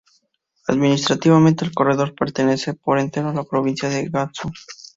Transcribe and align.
Administrativamente, 0.67 1.63
el 1.63 1.75
corredor 1.75 2.15
pertenece 2.15 2.73
por 2.73 2.97
entero 2.97 3.29
a 3.29 3.33
la 3.35 3.43
provincia 3.43 3.87
de 3.87 4.09
Gansu. 4.09 4.51